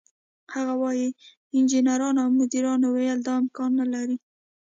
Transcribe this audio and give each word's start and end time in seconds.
هغه 0.53 0.73
وايي: 0.81 1.07
"انجنیرانو 1.57 2.19
او 2.23 2.29
مدیرانو 2.39 2.87
ویل 2.95 3.19
دا 3.27 3.33
امکان 3.41 3.69
نه 3.79 3.85
لري، 3.93 4.15